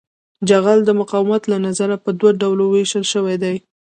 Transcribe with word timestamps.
جغل 0.49 0.79
د 0.85 0.89
مقاومت 0.99 1.41
له 1.51 1.57
نظره 1.67 1.95
په 2.03 2.09
دوه 2.19 2.31
ډلو 2.41 2.65
ویشل 2.75 3.05
شوی 3.13 3.35
دی 3.43 3.55